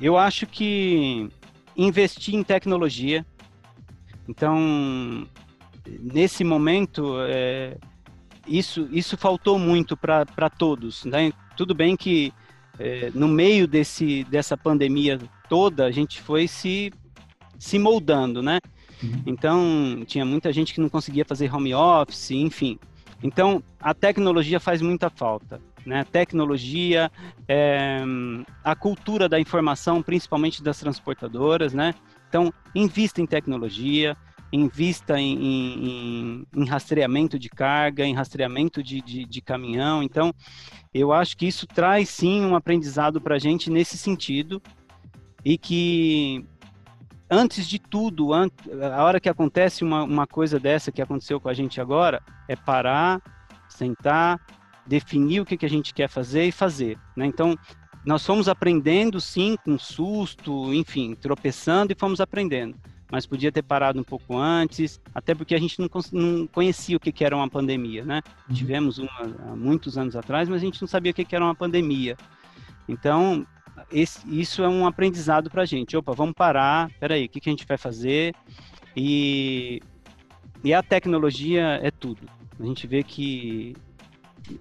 Eu 0.00 0.16
acho 0.16 0.46
que 0.46 1.28
investir 1.76 2.34
em 2.34 2.42
tecnologia. 2.42 3.26
Então, 4.26 5.26
nesse 5.86 6.44
momento, 6.44 7.16
é, 7.28 7.76
isso, 8.58 8.88
isso 8.90 9.16
faltou 9.16 9.58
muito 9.58 9.96
para 9.96 10.50
todos. 10.50 11.04
Né? 11.04 11.32
Tudo 11.56 11.74
bem 11.74 11.96
que 11.96 12.32
é, 12.78 13.10
no 13.14 13.28
meio 13.28 13.66
desse, 13.66 14.24
dessa 14.24 14.56
pandemia 14.56 15.18
toda, 15.48 15.86
a 15.86 15.90
gente 15.90 16.20
foi 16.20 16.48
se, 16.48 16.92
se 17.58 17.78
moldando, 17.78 18.42
né? 18.42 18.58
Uhum. 19.02 19.22
Então, 19.26 20.02
tinha 20.06 20.24
muita 20.24 20.52
gente 20.52 20.74
que 20.74 20.80
não 20.80 20.88
conseguia 20.88 21.24
fazer 21.24 21.54
home 21.54 21.74
office, 21.74 22.30
enfim. 22.32 22.78
Então, 23.22 23.62
a 23.78 23.94
tecnologia 23.94 24.58
faz 24.60 24.82
muita 24.82 25.10
falta 25.10 25.60
né? 25.84 26.04
Tecnologia, 26.04 27.10
é, 27.48 28.00
a 28.62 28.74
cultura 28.74 29.28
da 29.28 29.38
informação, 29.40 30.02
principalmente 30.02 30.62
das 30.62 30.78
transportadoras, 30.78 31.72
né? 31.72 31.94
Então, 32.28 32.52
invista 32.74 33.20
em 33.20 33.26
tecnologia, 33.26 34.16
invista 34.52 35.18
em, 35.18 35.36
em, 35.44 36.46
em 36.56 36.64
rastreamento 36.64 37.38
de 37.38 37.48
carga, 37.48 38.04
em 38.04 38.14
rastreamento 38.14 38.82
de, 38.82 39.00
de, 39.00 39.24
de, 39.24 39.40
caminhão. 39.40 40.02
Então, 40.02 40.32
eu 40.92 41.12
acho 41.12 41.36
que 41.36 41.46
isso 41.46 41.66
traz 41.66 42.08
sim 42.08 42.44
um 42.44 42.56
aprendizado 42.56 43.20
para 43.20 43.36
a 43.36 43.38
gente 43.38 43.70
nesse 43.70 43.96
sentido 43.96 44.60
e 45.44 45.56
que 45.56 46.44
antes 47.30 47.68
de 47.68 47.78
tudo, 47.78 48.32
a 48.34 49.04
hora 49.04 49.20
que 49.20 49.28
acontece 49.28 49.84
uma, 49.84 50.02
uma 50.02 50.26
coisa 50.26 50.58
dessa 50.58 50.90
que 50.90 51.00
aconteceu 51.00 51.40
com 51.40 51.48
a 51.48 51.54
gente 51.54 51.80
agora, 51.80 52.20
é 52.48 52.56
parar, 52.56 53.22
sentar, 53.68 54.40
definir 54.84 55.40
o 55.40 55.46
que, 55.46 55.56
que 55.56 55.66
a 55.66 55.70
gente 55.70 55.94
quer 55.94 56.08
fazer 56.08 56.44
e 56.44 56.52
fazer. 56.52 56.98
Né? 57.16 57.26
Então, 57.26 57.56
nós 58.04 58.26
fomos 58.26 58.48
aprendendo, 58.48 59.20
sim, 59.20 59.56
com 59.64 59.78
susto, 59.78 60.74
enfim, 60.74 61.14
tropeçando 61.14 61.92
e 61.92 61.96
fomos 61.96 62.20
aprendendo. 62.20 62.76
Mas 63.10 63.26
podia 63.26 63.50
ter 63.50 63.62
parado 63.62 63.98
um 63.98 64.04
pouco 64.04 64.36
antes, 64.36 65.00
até 65.14 65.34
porque 65.34 65.54
a 65.54 65.58
gente 65.58 65.80
não, 65.80 65.88
não 66.12 66.46
conhecia 66.46 66.96
o 66.96 67.00
que, 67.00 67.10
que 67.10 67.24
era 67.24 67.36
uma 67.36 67.48
pandemia, 67.48 68.04
né? 68.04 68.22
Uhum. 68.48 68.54
Tivemos 68.54 68.98
uma 68.98 69.10
há 69.48 69.56
muitos 69.56 69.98
anos 69.98 70.14
atrás, 70.14 70.48
mas 70.48 70.62
a 70.62 70.64
gente 70.64 70.80
não 70.80 70.88
sabia 70.88 71.10
o 71.10 71.14
que, 71.14 71.24
que 71.24 71.34
era 71.34 71.44
uma 71.44 71.54
pandemia. 71.54 72.16
Então, 72.88 73.46
esse, 73.90 74.20
isso 74.28 74.62
é 74.62 74.68
um 74.68 74.86
aprendizado 74.86 75.50
para 75.50 75.62
a 75.62 75.66
gente. 75.66 75.96
Opa, 75.96 76.12
vamos 76.12 76.34
parar, 76.34 76.90
peraí, 77.00 77.26
o 77.26 77.28
que, 77.28 77.40
que 77.40 77.48
a 77.48 77.52
gente 77.52 77.66
vai 77.66 77.76
fazer? 77.76 78.34
E, 78.96 79.80
e 80.62 80.72
a 80.72 80.82
tecnologia 80.82 81.80
é 81.82 81.90
tudo. 81.90 82.28
A 82.58 82.64
gente 82.64 82.86
vê 82.86 83.02
que 83.02 83.74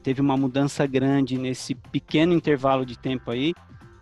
teve 0.01 0.22
uma 0.22 0.38
mudança 0.38 0.86
grande 0.88 1.38
nesse 1.38 1.75
pequeno 1.75 2.34
intervalo 2.34 2.86
de 2.86 2.98
tempo 2.98 3.32
aí, 3.32 3.53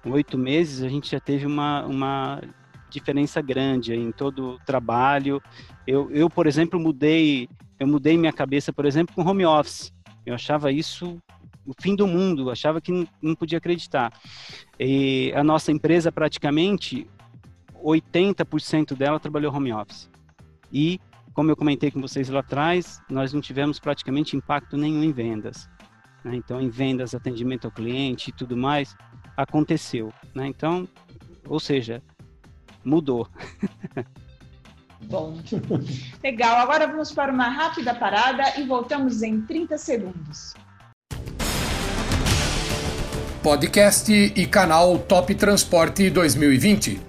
oito 0.06 0.38
meses, 0.38 0.84
a 0.84 0.90
gente 0.90 1.10
já 1.12 1.20
teve 1.20 1.46
uma, 1.46 1.86
uma 1.86 2.42
diferença 2.90 3.42
grande 3.42 3.94
em 3.94 4.12
todo 4.12 4.52
o 4.52 4.60
trabalho. 4.60 5.42
Eu, 5.86 6.10
eu, 6.12 6.30
por 6.30 6.48
exemplo, 6.48 6.80
mudei, 6.80 7.50
eu 7.80 7.88
mudei 7.88 8.18
minha 8.18 8.34
cabeça, 8.34 8.72
por 8.72 8.86
exemplo, 8.86 9.16
com 9.16 9.28
home 9.28 9.46
office. 9.46 9.94
Eu 10.26 10.36
achava 10.36 10.72
isso 10.72 11.18
o 11.66 11.74
fim 11.82 11.96
do 11.96 12.08
mundo, 12.08 12.50
achava 12.50 12.80
que 12.80 13.08
não, 13.22 13.36
podia 13.36 13.58
acreditar. 13.58 14.12
E 14.80 15.34
a 15.36 15.44
nossa 15.44 15.72
empresa, 15.72 16.12
praticamente, 16.12 17.08
80% 17.84 18.96
dela 18.96 19.20
trabalhou 19.20 19.54
home 19.54 19.74
office. 19.74 20.10
E, 20.72 21.00
como 21.34 21.52
eu 21.52 21.56
comentei 21.56 21.92
com 21.92 22.00
vocês 22.02 22.30
lá 22.30 22.40
atrás, 22.40 23.02
nós 23.10 23.34
não 23.34 23.42
tivemos 23.42 23.80
praticamente 23.80 24.36
impacto 24.36 24.78
nenhum 24.78 25.04
em 25.04 25.12
vendas 25.12 25.70
né? 26.28 26.36
então 26.36 26.62
em 26.62 26.70
vendas, 26.70 27.16
atendimento 27.16 27.66
ao 27.66 27.72
cliente 27.72 28.30
e 28.30 28.34
tudo 28.34 28.56
mais, 28.56 28.96
aconteceu. 29.36 30.12
Né? 30.36 30.48
Então, 30.48 30.88
ou 31.48 31.60
seja, 31.60 32.04
mudou. 32.84 33.28
Bom, 35.02 35.38
legal. 36.24 36.58
Agora 36.58 36.88
vamos 36.88 37.12
para 37.12 37.32
uma 37.32 37.48
rápida 37.48 37.94
parada 37.94 38.60
e 38.60 38.64
voltamos 38.64 39.22
em 39.22 39.42
30 39.42 39.78
segundos. 39.78 40.54
Podcast 43.44 44.12
e 44.12 44.46
canal 44.48 44.98
Top 44.98 45.34
Transporte 45.36 46.10
2020. 46.10 47.00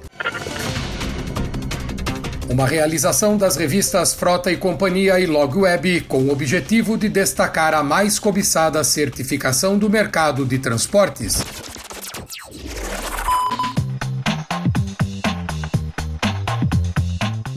Uma 2.48 2.66
realização 2.66 3.36
das 3.36 3.56
revistas 3.56 4.14
Frota 4.14 4.50
e 4.50 4.56
Companhia 4.56 5.18
e 5.18 5.26
Log 5.26 5.58
Web 5.58 6.02
com 6.02 6.22
o 6.22 6.30
objetivo 6.30 6.96
de 6.96 7.08
destacar 7.08 7.74
a 7.74 7.82
mais 7.82 8.18
cobiçada 8.18 8.82
certificação 8.84 9.78
do 9.78 9.90
mercado 9.90 10.46
de 10.46 10.58
transportes. 10.58 11.42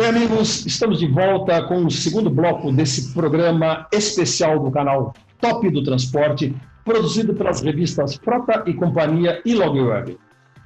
Bem, 0.01 0.09
amigos, 0.09 0.65
estamos 0.65 0.97
de 0.97 1.05
volta 1.05 1.61
com 1.67 1.85
o 1.85 1.91
segundo 1.91 2.27
bloco 2.27 2.71
desse 2.71 3.13
programa 3.13 3.87
especial 3.91 4.57
do 4.57 4.71
canal 4.71 5.13
Top 5.39 5.69
do 5.69 5.83
Transporte, 5.83 6.55
produzido 6.83 7.35
pelas 7.35 7.61
revistas 7.61 8.15
Frota 8.15 8.63
e 8.65 8.73
Companhia 8.73 9.39
e 9.45 9.53
Log 9.53 9.79
Web. 9.79 10.17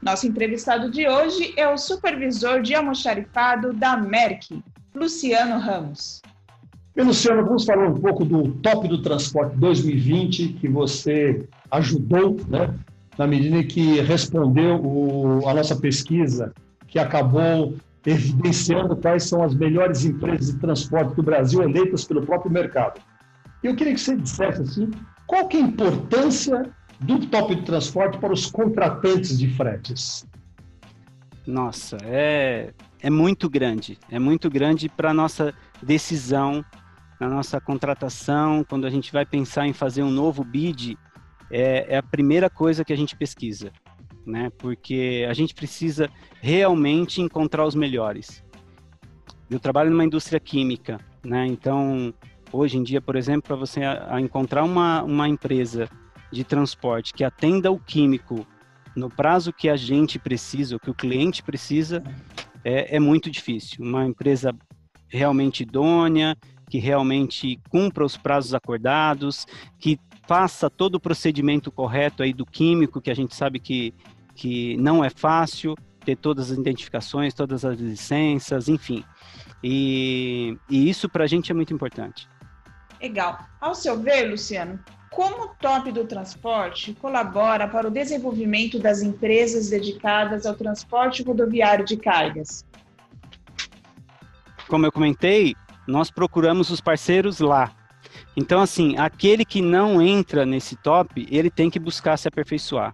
Nosso 0.02 0.26
entrevistado 0.26 0.90
de 0.90 1.06
hoje 1.06 1.54
é 1.58 1.68
o 1.68 1.78
supervisor 1.78 2.62
de 2.62 2.76
almoxarifado 2.76 3.74
da 3.74 3.98
Merck, 3.98 4.64
Luciano 4.96 5.60
Ramos. 5.60 6.22
E, 6.96 7.04
Luciano, 7.04 7.44
vamos 7.44 7.66
falar 7.66 7.90
um 7.90 7.96
pouco 7.96 8.24
do 8.24 8.54
Top 8.62 8.88
do 8.88 9.02
Transporte 9.02 9.58
2020, 9.58 10.54
que 10.62 10.70
você 10.70 11.46
ajudou, 11.72 12.38
né, 12.48 12.74
na 13.18 13.28
medida 13.28 13.58
em 13.58 13.68
que 13.68 14.00
respondeu 14.00 14.78
o, 14.78 15.46
a 15.46 15.54
nossa 15.54 15.76
pesquisa, 15.76 16.54
que 16.88 16.98
acabou 16.98 17.76
evidenciando 18.06 18.96
quais 18.96 19.24
são 19.24 19.44
as 19.44 19.56
melhores 19.56 20.06
empresas 20.06 20.54
de 20.54 20.60
transporte 20.60 21.16
do 21.16 21.24
Brasil 21.24 21.64
eleitas 21.64 22.06
pelo 22.06 22.26
próprio 22.26 22.52
mercado. 22.52 23.02
Eu 23.64 23.76
queria 23.76 23.94
que 23.94 24.00
você 24.00 24.16
dissesse 24.16 24.62
assim, 24.62 24.92
qual 25.26 25.48
que 25.48 25.58
é 25.58 25.62
a 25.62 25.64
importância 25.64 26.72
do 27.00 27.26
top 27.28 27.56
de 27.56 27.64
transporte 27.64 28.18
para 28.20 28.32
os 28.32 28.46
contratantes 28.46 29.38
de 29.38 29.50
fretes? 29.50 30.26
Nossa, 31.48 31.98
é, 32.04 32.74
é 33.02 33.10
muito 33.10 33.50
grande. 33.50 33.98
É 34.10 34.20
muito 34.20 34.50
grande 34.50 34.88
para 34.88 35.12
a 35.12 35.14
nossa 35.14 35.54
decisão, 35.82 36.64
na 37.20 37.28
nossa 37.28 37.60
contratação, 37.60 38.64
quando 38.64 38.86
a 38.86 38.90
gente 38.90 39.12
vai 39.12 39.26
pensar 39.26 39.68
em 39.68 39.74
fazer 39.74 40.04
um 40.04 40.12
novo 40.12 40.44
bid, 40.44 40.98
é, 41.50 41.94
é 41.94 41.98
a 41.98 42.04
primeira 42.04 42.50
coisa 42.50 42.84
que 42.84 42.92
a 42.92 42.98
gente 42.98 43.16
pesquisa, 43.16 43.72
né? 44.26 44.52
Porque 44.58 45.26
a 45.30 45.34
gente 45.34 45.54
precisa 45.54 46.10
realmente 46.42 47.22
encontrar 47.22 47.66
os 47.66 47.76
melhores. 47.76 48.44
Eu 49.50 49.60
trabalho 49.60 49.92
numa 49.92 50.04
indústria 50.04 50.40
química, 50.40 51.00
né? 51.24 51.46
Então, 51.46 52.14
hoje 52.52 52.78
em 52.78 52.84
dia, 52.84 53.02
por 53.02 53.16
exemplo, 53.16 53.44
para 53.44 53.56
você 53.56 53.84
a, 53.84 54.16
a 54.16 54.22
encontrar 54.22 54.64
uma, 54.64 55.04
uma 55.04 55.30
empresa 55.30 55.90
de 56.32 56.44
transporte 56.44 57.14
que 57.14 57.24
atenda 57.24 57.72
o 57.72 57.80
químico 57.80 58.46
no 58.96 59.10
prazo 59.10 59.54
que 59.54 59.70
a 59.70 59.76
gente 59.76 60.18
precisa, 60.18 60.76
o 60.76 60.80
que 60.80 60.90
o 60.90 60.94
cliente 60.94 61.44
precisa, 61.44 62.02
é, 62.64 62.96
é 62.96 63.00
muito 63.00 63.30
difícil. 63.30 63.84
Uma 63.84 64.06
empresa 64.06 64.56
realmente 65.08 65.64
idônea, 65.64 66.36
que 66.70 66.80
realmente 66.80 67.60
cumpra 67.70 68.04
os 68.04 68.18
prazos 68.18 68.54
acordados, 68.54 69.46
que 69.80 70.00
faça 70.28 70.70
todo 70.70 70.96
o 70.96 71.00
procedimento 71.00 71.72
correto 71.72 72.24
aí 72.24 72.34
do 72.34 72.46
químico, 72.46 73.02
que 73.02 73.12
a 73.12 73.14
gente 73.14 73.36
sabe 73.36 73.60
que, 73.60 73.94
que 74.36 74.78
não 74.78 75.04
é 75.04 75.10
fácil, 75.10 75.76
ter 76.06 76.16
todas 76.16 76.52
as 76.52 76.58
identificações, 76.58 77.34
todas 77.34 77.66
as 77.66 77.80
licenças, 77.80 78.70
enfim. 78.70 79.04
E, 79.64 80.58
e 80.70 80.90
isso 80.90 81.10
para 81.10 81.24
a 81.24 81.28
gente 81.28 81.52
é 81.52 81.56
muito 81.56 81.74
importante. 81.74 82.30
Legal. 83.02 83.40
Ao 83.60 83.74
seu 83.74 84.00
ver, 84.00 84.30
Luciano, 84.30 84.80
como 85.12 85.46
o 85.46 85.48
top 85.56 85.92
do 85.92 86.06
transporte 86.06 86.94
colabora 86.94 87.68
para 87.68 87.88
o 87.88 87.92
desenvolvimento 87.92 88.78
das 88.78 89.02
empresas 89.02 89.70
dedicadas 89.70 90.46
ao 90.46 90.54
transporte 90.54 91.24
rodoviário 91.24 91.86
de 91.86 91.98
cargas? 91.98 92.66
Como 94.68 94.86
eu 94.86 94.92
comentei, 94.92 95.56
nós 95.88 96.12
procuramos 96.12 96.70
os 96.70 96.82
parceiros 96.82 97.40
lá. 97.40 97.72
Então, 98.36 98.62
assim, 98.62 98.98
aquele 98.98 99.46
que 99.46 99.62
não 99.62 100.02
entra 100.02 100.46
nesse 100.46 100.76
top, 100.76 101.28
ele 101.32 101.50
tem 101.50 101.70
que 101.70 101.80
buscar 101.80 102.18
se 102.18 102.28
aperfeiçoar. 102.28 102.94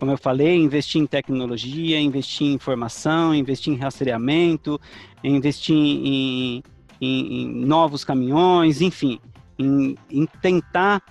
Como 0.00 0.12
eu 0.12 0.16
falei, 0.16 0.56
investir 0.56 0.98
em 0.98 1.06
tecnologia, 1.06 2.00
investir 2.00 2.46
em 2.46 2.54
informação, 2.54 3.34
investir 3.34 3.70
em 3.70 3.76
rastreamento, 3.76 4.80
investir 5.22 5.76
em, 5.76 6.62
em, 6.98 7.42
em 7.42 7.66
novos 7.66 8.02
caminhões, 8.02 8.80
enfim, 8.80 9.20
em, 9.58 9.94
em 10.10 10.24
tentar 10.40 11.02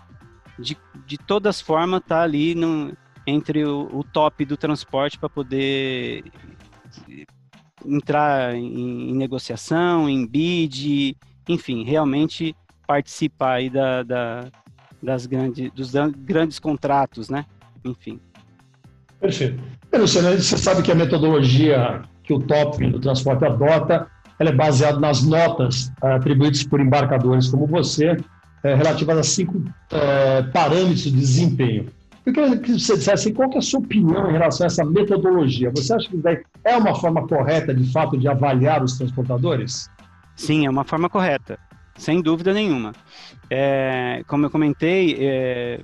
de, 0.58 0.76
de 1.06 1.20
todas 1.20 1.58
as 1.58 1.62
formas 1.62 2.02
estar 2.02 2.16
tá 2.16 2.24
ali 2.24 2.56
no, 2.56 2.92
entre 3.28 3.64
o, 3.64 3.88
o 3.94 4.04
top 4.04 4.44
do 4.44 4.58
transporte 4.58 5.20
para 5.20 5.30
poder 5.30 6.24
entrar 7.86 8.56
em, 8.56 9.12
em, 9.12 9.14
negociação, 9.14 10.10
em 10.10 10.26
bid, 10.26 11.16
enfim, 11.48 11.84
realmente 11.84 12.56
participar 12.88 13.54
aí 13.54 13.70
da, 13.70 14.02
da, 14.02 14.50
das 15.00 15.28
grandes, 15.28 15.72
dos 15.74 15.92
grandes 16.18 16.58
contratos, 16.58 17.30
né? 17.30 17.46
Enfim. 17.86 18.20
Perfeito. 19.20 19.62
Luciano, 19.94 20.30
você 20.38 20.58
sabe 20.58 20.82
que 20.82 20.92
a 20.92 20.96
metodologia 20.96 22.02
que 22.24 22.34
o 22.34 22.40
top 22.40 22.86
do 22.88 23.00
transporte 23.00 23.44
adota, 23.44 24.08
ela 24.38 24.52
é 24.52 24.54
baseada 24.54 25.00
nas 25.00 25.24
notas 25.24 25.92
uh, 26.04 26.16
atribuídas 26.16 26.64
por 26.64 26.80
embarcadores 26.80 27.50
como 27.50 27.66
você, 27.66 28.16
é, 28.64 28.76
relativas 28.76 29.18
a 29.18 29.24
cinco 29.24 29.64
é, 29.92 30.44
parâmetros 30.44 31.04
de 31.04 31.12
desempenho. 31.12 31.88
Eu 32.26 32.34
queria 32.34 32.58
que 32.58 32.74
você 32.74 32.98
dissesse 32.98 33.34
qual 33.34 33.50
é 33.54 33.58
a 33.58 33.62
sua 33.62 33.80
opinião 33.80 34.30
em 34.30 34.34
relação 34.34 34.66
a 34.66 34.68
essa 34.68 34.84
metodologia. 34.86 35.72
Você 35.72 35.94
acha 35.94 36.10
que 36.10 36.44
é 36.66 36.78
uma 36.78 36.94
forma 36.94 37.26
correta, 37.28 37.74
de 37.74 37.92
fato, 37.92 38.18
de 38.18 38.28
avaliar 38.28 38.84
os 38.84 38.98
transportadores? 38.98 39.90
Sim, 40.36 40.66
é 40.66 40.70
uma 40.70 40.84
forma 40.84 41.10
correta, 41.10 41.58
sem 41.98 42.22
dúvida 42.22 42.54
nenhuma. 42.54 42.94
É, 43.50 44.24
como 44.28 44.46
eu 44.46 44.50
comentei, 44.50 45.18
é, 45.20 45.82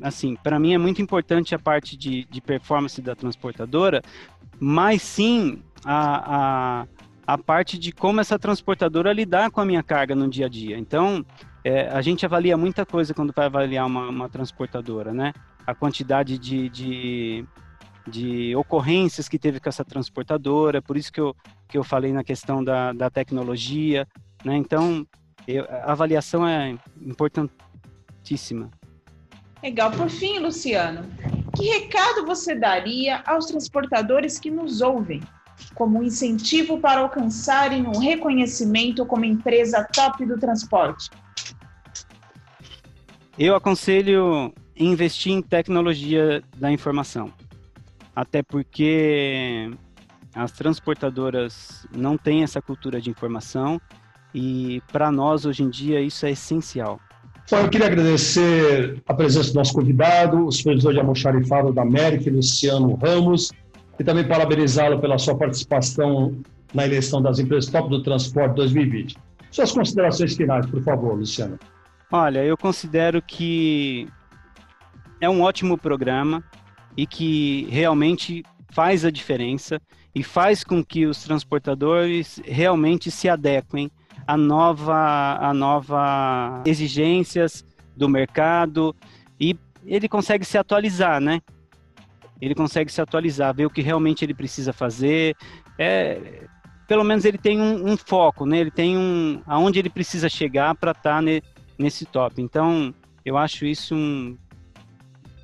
assim, 0.00 0.36
para 0.36 0.58
mim 0.58 0.72
é 0.72 0.78
muito 0.78 1.02
importante 1.02 1.54
a 1.54 1.58
parte 1.58 1.96
de, 1.96 2.24
de, 2.24 2.40
performance 2.40 3.00
da 3.02 3.14
transportadora, 3.14 4.02
mas 4.58 5.02
sim 5.02 5.62
a, 5.84 6.82
a, 6.82 6.86
a 7.26 7.38
parte 7.38 7.78
de 7.78 7.92
como 7.92 8.20
essa 8.20 8.38
transportadora 8.38 9.12
lidar 9.12 9.50
com 9.50 9.60
a 9.60 9.64
minha 9.64 9.82
carga 9.82 10.14
no 10.14 10.28
dia 10.28 10.46
a 10.46 10.48
dia. 10.48 10.78
Então, 10.78 11.24
é, 11.64 11.88
a 11.88 12.00
gente 12.00 12.24
avalia 12.24 12.56
muita 12.56 12.84
coisa 12.84 13.14
quando 13.14 13.32
vai 13.34 13.46
avaliar 13.46 13.86
uma, 13.86 14.08
uma 14.08 14.28
transportadora, 14.28 15.12
né? 15.12 15.32
A 15.66 15.74
quantidade 15.74 16.38
de, 16.38 16.68
de, 16.68 17.44
de, 18.06 18.56
ocorrências 18.56 19.28
que 19.28 19.38
teve 19.38 19.60
com 19.60 19.68
essa 19.68 19.84
transportadora, 19.84 20.82
por 20.82 20.96
isso 20.96 21.12
que 21.12 21.20
eu, 21.20 21.36
que 21.68 21.78
eu 21.78 21.84
falei 21.84 22.12
na 22.12 22.24
questão 22.24 22.64
da, 22.64 22.92
da 22.92 23.08
tecnologia, 23.10 24.06
né? 24.44 24.56
Então, 24.56 25.06
eu, 25.46 25.64
a 25.64 25.92
avaliação 25.92 26.46
é 26.46 26.76
importantíssima. 27.00 28.70
Legal. 29.62 29.90
Por 29.92 30.10
fim, 30.10 30.38
Luciano, 30.38 31.04
que 31.56 31.64
recado 31.64 32.26
você 32.26 32.54
daria 32.54 33.22
aos 33.26 33.46
transportadores 33.46 34.38
que 34.38 34.50
nos 34.50 34.80
ouvem? 34.80 35.22
como 35.74 35.98
um 35.98 36.02
incentivo 36.02 36.78
para 36.78 37.00
alcançarem 37.00 37.86
um 37.86 37.98
reconhecimento 37.98 39.04
como 39.06 39.24
empresa 39.24 39.86
top 39.92 40.24
do 40.24 40.38
transporte? 40.38 41.10
Eu 43.38 43.54
aconselho 43.54 44.52
investir 44.76 45.32
em 45.32 45.42
tecnologia 45.42 46.42
da 46.56 46.70
informação, 46.70 47.32
até 48.14 48.42
porque 48.42 49.70
as 50.34 50.52
transportadoras 50.52 51.86
não 51.94 52.16
têm 52.16 52.42
essa 52.42 52.60
cultura 52.60 53.00
de 53.00 53.10
informação 53.10 53.80
e 54.34 54.82
para 54.90 55.10
nós 55.10 55.44
hoje 55.44 55.62
em 55.62 55.70
dia 55.70 56.00
isso 56.00 56.26
é 56.26 56.30
essencial. 56.30 57.00
Bom, 57.52 57.58
eu 57.58 57.68
queria 57.68 57.86
agradecer 57.86 59.02
a 59.06 59.12
presença 59.12 59.52
do 59.52 59.56
nosso 59.56 59.74
convidado, 59.74 60.46
o 60.46 60.50
supervisor 60.50 60.94
de 60.94 61.00
almoxarifado 61.00 61.70
da 61.70 61.82
América, 61.82 62.30
Luciano 62.30 62.94
Ramos, 62.94 63.52
e 64.00 64.02
também 64.02 64.26
parabenizá-lo 64.26 64.98
pela 64.98 65.18
sua 65.18 65.36
participação 65.36 66.34
na 66.72 66.86
eleição 66.86 67.20
das 67.20 67.38
empresas 67.38 67.70
top 67.70 67.90
do 67.90 68.02
transporte 68.02 68.54
2020. 68.54 69.18
Suas 69.50 69.70
considerações 69.70 70.34
finais, 70.34 70.64
por 70.64 70.82
favor, 70.82 71.14
Luciano. 71.14 71.58
Olha, 72.10 72.42
eu 72.42 72.56
considero 72.56 73.20
que 73.20 74.08
é 75.20 75.28
um 75.28 75.42
ótimo 75.42 75.76
programa 75.76 76.42
e 76.96 77.06
que 77.06 77.66
realmente 77.68 78.42
faz 78.70 79.04
a 79.04 79.10
diferença 79.10 79.78
e 80.14 80.22
faz 80.22 80.64
com 80.64 80.82
que 80.82 81.04
os 81.04 81.22
transportadores 81.22 82.40
realmente 82.46 83.10
se 83.10 83.28
adequem 83.28 83.90
a 84.26 84.36
nova 84.36 85.38
a 85.40 85.52
nova 85.52 86.62
exigências 86.64 87.64
do 87.96 88.08
mercado 88.08 88.94
e 89.40 89.56
ele 89.84 90.08
consegue 90.08 90.44
se 90.44 90.56
atualizar, 90.56 91.20
né? 91.20 91.40
Ele 92.40 92.54
consegue 92.54 92.90
se 92.90 93.00
atualizar, 93.00 93.54
ver 93.54 93.66
o 93.66 93.70
que 93.70 93.82
realmente 93.82 94.24
ele 94.24 94.34
precisa 94.34 94.72
fazer. 94.72 95.36
É, 95.78 96.46
pelo 96.88 97.04
menos 97.04 97.24
ele 97.24 97.38
tem 97.38 97.60
um, 97.60 97.92
um 97.92 97.96
foco, 97.96 98.44
né? 98.44 98.58
Ele 98.58 98.70
tem 98.70 98.96
um 98.96 99.40
aonde 99.46 99.78
ele 99.78 99.90
precisa 99.90 100.28
chegar 100.28 100.74
para 100.74 100.90
estar 100.90 101.16
tá 101.16 101.22
ne, 101.22 101.42
nesse 101.78 102.04
top. 102.04 102.40
Então, 102.40 102.94
eu 103.24 103.36
acho 103.36 103.64
isso 103.64 103.94
um 103.94 104.36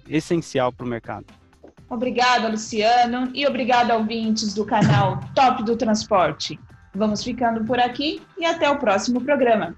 essencial 0.08 0.72
para 0.72 0.84
o 0.84 0.88
mercado. 0.88 1.26
Obrigada, 1.88 2.48
Luciano, 2.48 3.30
e 3.34 3.46
obrigada, 3.46 3.96
ouvintes 3.96 4.52
do 4.52 4.64
canal 4.64 5.20
Top 5.34 5.62
do 5.62 5.76
Transporte. 5.76 6.58
Vamos 6.94 7.22
ficando 7.22 7.64
por 7.64 7.78
aqui 7.78 8.20
e 8.38 8.44
até 8.44 8.68
o 8.70 8.78
próximo 8.78 9.20
programa. 9.20 9.74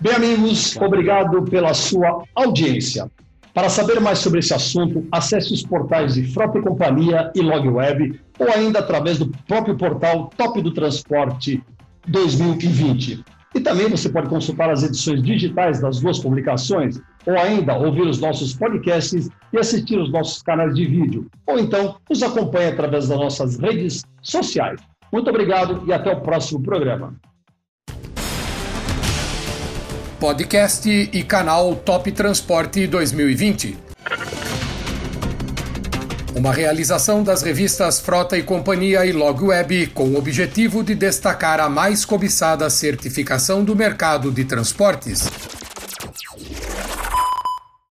Bem, 0.00 0.14
amigos, 0.14 0.76
obrigado 0.76 1.42
pela 1.44 1.72
sua 1.72 2.24
audiência. 2.34 3.10
Para 3.54 3.68
saber 3.68 4.00
mais 4.00 4.18
sobre 4.18 4.40
esse 4.40 4.52
assunto, 4.52 5.06
acesse 5.12 5.52
os 5.52 5.62
portais 5.62 6.14
de 6.14 6.24
Frota 6.24 6.58
e 6.58 6.62
Companhia 6.62 7.30
e 7.34 7.40
LogWeb 7.40 8.20
ou 8.38 8.50
ainda 8.52 8.80
através 8.80 9.18
do 9.18 9.28
próprio 9.46 9.76
portal 9.76 10.28
Top 10.36 10.60
do 10.60 10.74
Transporte 10.74 11.62
2020. 12.08 13.24
E 13.54 13.60
também 13.60 13.88
você 13.88 14.08
pode 14.08 14.28
consultar 14.28 14.68
as 14.68 14.82
edições 14.82 15.22
digitais 15.22 15.80
das 15.80 16.00
duas 16.00 16.18
publicações, 16.18 17.00
ou 17.24 17.38
ainda 17.38 17.78
ouvir 17.78 18.02
os 18.02 18.20
nossos 18.20 18.52
podcasts 18.52 19.28
e 19.52 19.58
assistir 19.58 19.96
os 19.96 20.10
nossos 20.10 20.42
canais 20.42 20.74
de 20.74 20.84
vídeo. 20.84 21.30
Ou 21.46 21.60
então, 21.60 21.96
nos 22.10 22.22
acompanhe 22.24 22.72
através 22.72 23.08
das 23.08 23.18
nossas 23.18 23.56
redes 23.56 24.02
sociais. 24.20 24.80
Muito 25.14 25.30
obrigado 25.30 25.84
e 25.86 25.92
até 25.92 26.10
o 26.10 26.20
próximo 26.22 26.60
programa. 26.60 27.14
Podcast 30.18 30.90
e 30.90 31.22
canal 31.22 31.76
Top 31.76 32.10
Transporte 32.10 32.84
2020. 32.88 33.78
Uma 36.34 36.52
realização 36.52 37.22
das 37.22 37.42
revistas 37.42 38.00
Frota 38.00 38.36
e 38.36 38.42
Companhia 38.42 39.06
e 39.06 39.12
Log 39.12 39.40
Web 39.44 39.86
com 39.94 40.08
o 40.08 40.18
objetivo 40.18 40.82
de 40.82 40.96
destacar 40.96 41.60
a 41.60 41.68
mais 41.68 42.04
cobiçada 42.04 42.68
certificação 42.68 43.62
do 43.64 43.76
mercado 43.76 44.32
de 44.32 44.44
transportes. 44.44 45.30